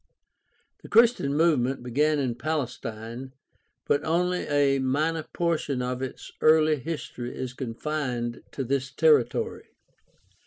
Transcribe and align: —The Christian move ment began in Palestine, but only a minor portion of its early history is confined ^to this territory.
—The 0.81 0.89
Christian 0.89 1.35
move 1.37 1.59
ment 1.59 1.83
began 1.83 2.17
in 2.17 2.33
Palestine, 2.33 3.33
but 3.85 4.03
only 4.03 4.47
a 4.47 4.79
minor 4.79 5.21
portion 5.31 5.83
of 5.83 6.01
its 6.01 6.31
early 6.41 6.77
history 6.77 7.37
is 7.37 7.53
confined 7.53 8.41
^to 8.53 8.67
this 8.67 8.89
territory. 8.91 9.67